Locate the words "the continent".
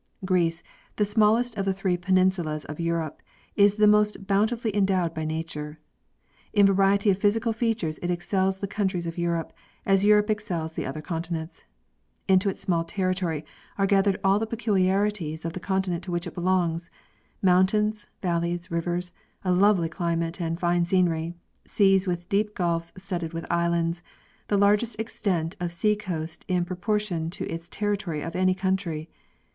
15.53-16.03